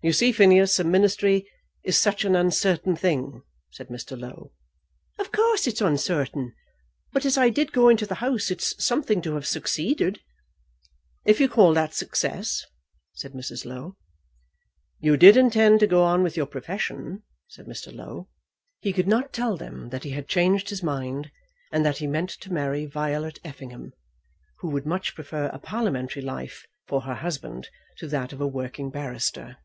[0.00, 1.44] "You see, Phineas, a ministry
[1.82, 4.16] is such an uncertain thing," said Mr.
[4.16, 4.52] Low.
[5.18, 6.52] "Of course it's uncertain;
[7.12, 10.20] but as I did go into the House, it's something to have succeeded."
[11.24, 12.64] "If you call that success,"
[13.12, 13.64] said Mrs.
[13.64, 13.96] Low.
[15.00, 17.92] "You did intend to go on with your profession," said Mr.
[17.92, 18.28] Low.
[18.78, 21.32] He could not tell them that he had changed his mind,
[21.72, 23.90] and that he meant to marry Violet Effingham,
[24.60, 28.90] who would much prefer a parliamentary life for her husband to that of a working
[28.90, 29.56] barrister.